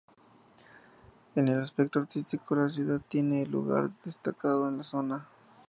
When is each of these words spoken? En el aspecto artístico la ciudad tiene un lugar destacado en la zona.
En 1.35 1.47
el 1.47 1.61
aspecto 1.61 1.99
artístico 1.99 2.55
la 2.55 2.69
ciudad 2.71 2.99
tiene 3.07 3.43
un 3.43 3.51
lugar 3.51 3.91
destacado 4.03 4.67
en 4.67 4.77
la 4.77 4.83
zona. 4.83 5.27